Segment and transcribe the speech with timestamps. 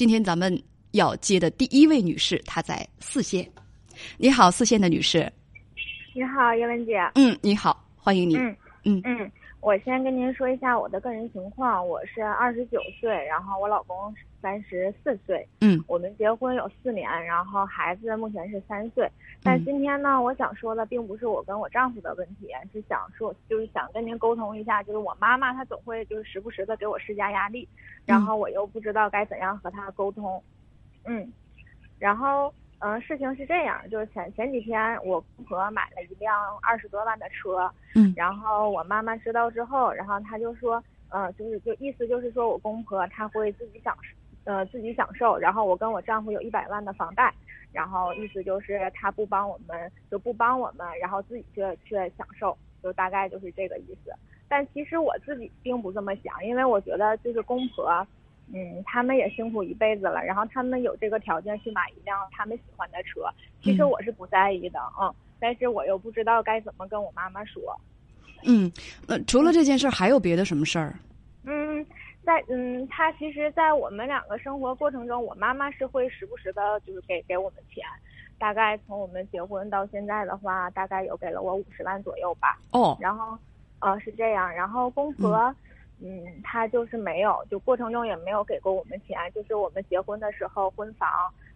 [0.00, 0.58] 今天咱们
[0.92, 3.46] 要接的第一位女士，她在四县。
[4.16, 5.30] 你好，四县的女士。
[6.14, 6.98] 你好，叶文姐。
[7.16, 8.34] 嗯，你好，欢迎你。
[8.34, 15.46] 嗯嗯嗯，我先跟您说一下我的个人情况，我是二十九岁，然后我老公三十四岁。
[15.60, 19.06] 嗯我们结婚有四年，然后孩子目前是三岁。
[19.42, 27.68] 但今天呢，我想说的并不是我跟我丈夫的问题，是想说就是想跟您沟通一下，就是我妈妈她总会就是时不时的给我施加压力，
[28.06, 30.42] 然后我又不知道该怎样和她沟通。
[31.04, 31.30] 嗯，
[31.98, 47.32] 然后嗯、呃事情是这样，就是前前几天我公婆买了一辆二十多万的车，嗯然后我妈妈知道之后，然后她就说，嗯、就是就意思就是说我公婆他会自己享受，呃，自己享受，然后我跟我丈夫有一百万的房贷，
[47.72, 54.12] 然后意思就是他不帮我们，就不帮我们，然后自己却却享受，就大概就是这个意思。
[54.48, 58.06] 但其实我自己并不这么想，因为我觉得就是公婆，
[58.52, 63.28] 嗯，他们也辛苦一辈子了，然后他们有这个条件去买一辆他们喜欢的车，
[63.62, 67.78] 其实嗯我是不在意的，嗯，但是我又不知道该怎么跟我妈妈说。
[68.44, 68.72] 嗯，
[69.06, 70.94] 呃，除了这件事儿，还有别的什么事儿？
[71.44, 71.84] 嗯，
[72.24, 77.84] 在嗯，他其实，在我们两个生活过程中，我妈妈是会时不时的，就是给给我们钱，
[78.38, 82.58] 大概从我们结婚到现在的话，大概有给了我五十万左右吧。
[82.72, 83.38] 哦，然后，
[83.80, 85.56] 呃，是这样，然后公婆，嗯，
[86.42, 91.08] 他就是没有，就过程中也没有给过我们钱，就是我们结婚的时候，婚房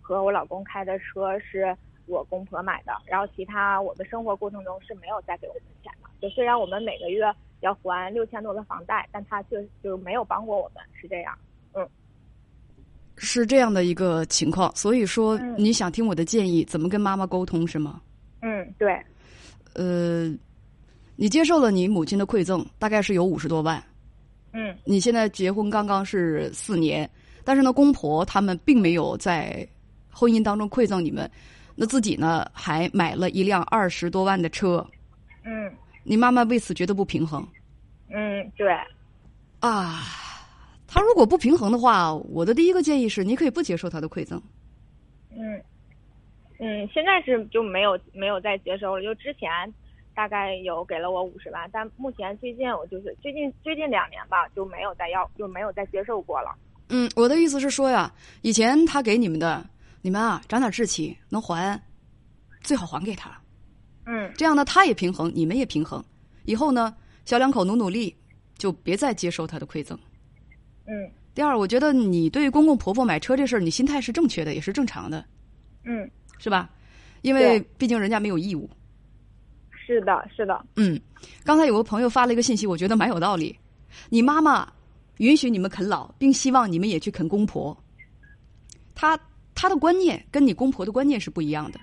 [0.00, 6.08] 和我老公开的车是我公婆买的，然后其他我们生活过程中是没有再给我们钱的。
[6.20, 7.24] 就虽然我们每个月
[7.60, 11.36] 要还六千多的房贷，但他却就没有帮过我们，是这样。
[11.74, 11.88] 嗯
[13.22, 18.00] 是这样的一个情况，所以说嗯你想听我的建议，怎么跟妈妈沟通是吗？
[18.40, 18.98] 嗯，对，
[19.74, 20.34] 呃，
[21.16, 23.82] 你接受了你母亲的馈赠，大概是有五十多万。
[24.52, 24.76] 嗯。
[24.84, 27.08] 你现在结婚刚刚是四年，
[27.44, 29.66] 但是呢，公婆他们并没有在
[30.10, 31.30] 婚姻当中馈赠你们，
[31.74, 34.86] 那自己呢还买了一辆二十多万的车，
[35.44, 35.72] 嗯。
[36.02, 37.46] 你妈妈为此觉得不平衡？
[38.08, 38.72] 嗯，对，
[39.60, 40.00] 啊。
[40.92, 44.42] 他如果不平衡的话，我的第一个建议是，你可以不接受他的馈赠。
[45.30, 45.62] 嗯，
[46.58, 49.48] 嗯，现在是就没有没有再接收了，就之前
[50.14, 56.54] 大概有给了我五十万，但目前最近我就是最近最近两年吧就没有再要就没有再接受过了。
[56.88, 58.12] 嗯，我的意思是说呀，
[58.42, 59.64] 以前他给你们的，
[60.02, 61.80] 你们啊长点志气，能还，
[62.62, 63.30] 最好还给他。
[64.06, 66.04] 嗯这样呢，他也平衡，你们也平衡。
[66.44, 66.94] 以后呢，
[67.24, 68.14] 小两口努努力，
[68.58, 69.98] 就别再接受他的馈赠。
[70.86, 75.24] 嗯第二，我觉得你对公公婆婆买车这事儿，你心态是正确的，也是正常的，
[75.84, 76.68] 嗯，是吧？
[77.22, 78.68] 因为毕竟人家没有义务。
[79.90, 81.00] 是的，是的，嗯，
[81.42, 83.58] 刚才有个朋友发了一个信息，我觉得蛮有道理。
[84.08, 84.70] 你妈妈
[85.16, 87.76] 允许你们啃老，并希望你们也去啃公婆，
[88.94, 89.18] 她
[89.52, 91.80] 她的观念跟你公婆的观念是不一样的，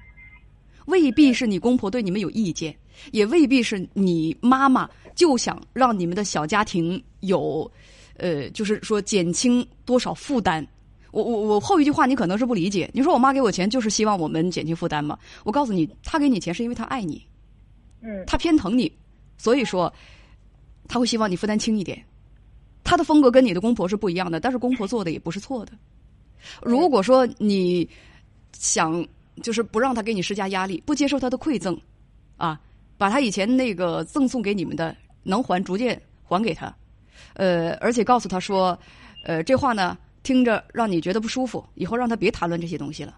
[0.85, 2.73] 未必是你公婆对你们有意见，
[3.11, 7.69] 也未必是你妈妈就想让你们的小家庭有，
[8.15, 10.65] 呃，就是说减轻多少负担。
[11.11, 15.19] 我我我后一句话你可能是不理解，你说我妈给我钱就是希望我们减轻负担吗？
[15.43, 17.21] 我告诉你，她给你钱是因为她爱你。
[18.25, 18.91] 他偏疼你，
[19.37, 19.91] 所以说
[20.87, 22.03] 他会希望你负担轻一点。
[22.83, 25.73] 他的风格跟你的公婆是不一样的，但是公婆做的也不是错的。
[26.61, 27.87] 如果说你
[28.53, 29.05] 想
[29.41, 31.77] 就是不让他给你施加压力，不接受他的馈赠，
[32.37, 32.59] 啊，
[32.97, 36.73] 把他以前那个赠送给你们的能还逐渐还给他，
[37.33, 38.77] 呃，而且告诉他说，
[39.25, 43.17] 呃，这话呢听着让你觉得不舒服，以后让他别谈论这些东西了。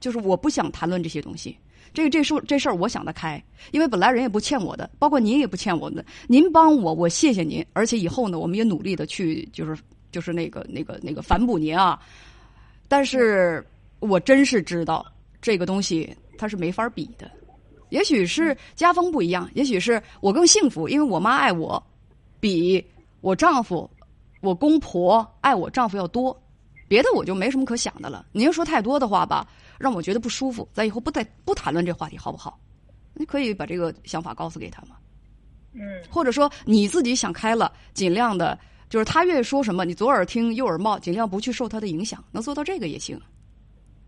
[0.00, 1.56] 就是我不想谈论这些东西。
[1.94, 6.04] 这个这事这事儿我想得开，因为本来人也不欠我的，包括您也不欠我的。
[6.26, 9.74] 您帮我，我谢谢您，而且以后呢，我们也努力的去，就是
[10.12, 11.98] 就是那个那个那个反哺您啊。
[12.86, 13.64] 但是
[13.98, 15.06] 我真是知道
[15.40, 17.30] 这个东西它是没法比的，
[17.88, 21.82] 也许是家风不一样，也许是我更幸福，因为我妈爱我，
[22.38, 22.84] 比
[23.22, 23.88] 我丈夫、
[24.42, 26.38] 我公婆爱我丈夫要多。
[26.88, 28.26] 别的我就没什么可想的了。
[28.30, 29.44] 您说太多的话吧，
[29.78, 30.68] 让我觉得不舒服。
[30.72, 32.58] 咱以后不再不谈论这话题，好不好？
[33.14, 34.96] 你可以把这个想法告诉给他吗？
[35.72, 38.58] 嗯或者说你自己想开了，尽量的，
[38.88, 43.20] 就是他越说什么，你左耳听右耳冒，尽量不去受他的影响，能做到这个也行。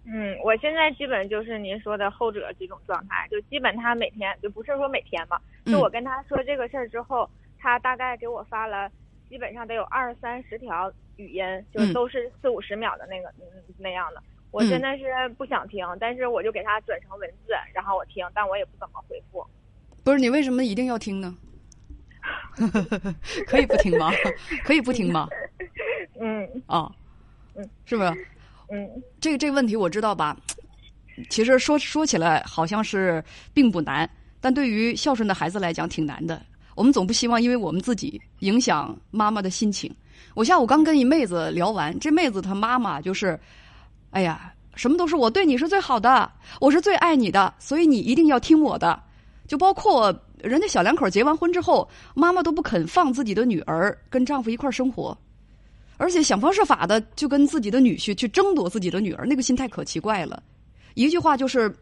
[0.06, 7.29] 嗯，我现在基本就是您说的后者这种状态，就基本他每天就不是说每天嘛，嗯就我跟他说这个事儿之后，
[7.59, 8.91] 他大概给我发了，
[9.29, 11.43] 基本上得有二三十条语音，
[11.75, 13.44] 就都是四五十秒的那个嗯
[13.76, 14.23] 那样的。
[14.50, 19.44] 我嗯真的是不想听，但是我就给他转成文字，然后我听，但我也不怎么回复。
[20.04, 21.36] 不是你为什么一定要听呢？
[23.46, 24.10] 可以不听吗？
[24.64, 25.28] 可以不听吗？
[26.20, 26.90] 嗯啊、
[27.54, 28.10] 嗯，是不是？
[28.70, 28.86] 嗯
[29.20, 30.36] 这个这个问题我知道吧？
[31.30, 33.22] 其实说说起来好像是
[33.54, 34.08] 并不难，
[34.40, 36.40] 但对于孝顺的孩子来讲挺难的。
[36.74, 39.94] 我们总不希望因为我们自己影响妈妈的心情。
[40.34, 43.38] 我下午刚跟一妹子聊完，这妹子她妈妈就是，
[44.10, 49.02] 哎呀，什么都是我对你是最好的，我是最爱你的，所以你一定要听我的。
[49.46, 55.16] 就包括人家小两口结完婚之后，妈妈都不肯放自己的女儿跟丈夫一块儿生活，
[55.96, 60.43] 而且想方设法的就跟自己的女婿去争夺自己的女儿，那个心态可奇怪了。
[60.94, 61.75] 一句话就是，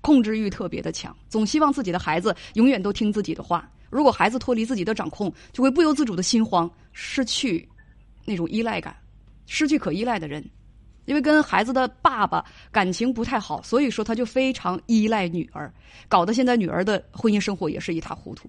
[0.00, 3.70] 控制欲特别的强，总希望自己的孩子永远都听自己的话。
[3.90, 7.68] 如果孩子脱离自己的掌控，就会不由自主的心慌，失去
[8.24, 8.96] 那种依赖感，
[9.46, 10.44] 失去可依赖的人。
[11.04, 15.72] 因为跟孩子的爸爸感情不太好，所以说他就非常依赖女儿，
[16.08, 18.48] 搞得现在女儿的婚姻生活也是一塌糊涂。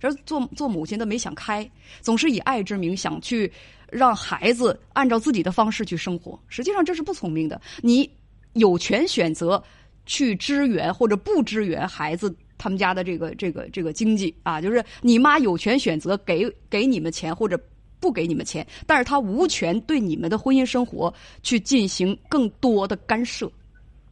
[0.00, 1.68] 这做做母亲的没想开，
[2.00, 3.50] 总是以爱之名想去
[3.90, 7.60] 让孩子按照自己的方式去生活，实际上这是不聪明的。
[7.80, 8.08] 你
[8.52, 9.62] 有权选择
[10.04, 17.58] 去支援或者不支援孩子他们家的这个这个这个经济啊，就是你妈有权选择给给你们钱或者
[18.04, 21.12] 不给你们钱，但是他无权对你们的婚姻生活
[21.42, 23.50] 去进行更多的干涉。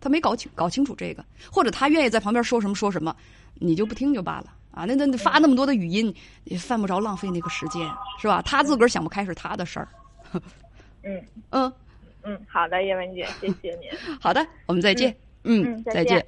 [0.00, 3.14] 他没搞清搞清楚这个，或者他愿意在旁边说什么说什么，
[3.56, 4.86] 你就不听就罢了啊！
[4.86, 6.12] 那那那发那么多的语音，
[6.44, 7.86] 也犯不着浪费那个时间，
[8.18, 8.40] 是吧？
[8.40, 9.88] 他自个儿想不开是他的事儿。
[11.02, 11.72] 嗯嗯，
[12.22, 13.90] 嗯，好的，叶文姐，谢谢您。
[14.18, 15.14] 好的，我们再见。
[15.44, 16.26] 嗯，嗯再见再见。